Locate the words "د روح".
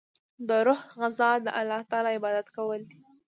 0.47-0.81